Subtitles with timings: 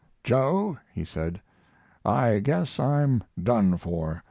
[0.23, 1.41] "Joe," he said,
[2.03, 4.19] "I guess I'm done for.